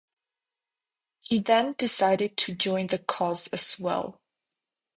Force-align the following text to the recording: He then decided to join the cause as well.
He 1.19 1.37
then 1.41 1.75
decided 1.77 2.35
to 2.37 2.55
join 2.55 2.87
the 2.87 2.97
cause 2.97 3.45
as 3.49 3.77
well. 3.77 4.19